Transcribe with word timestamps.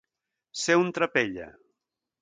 Ser 0.61 0.79
un 0.85 0.89
trapella. 0.99 1.51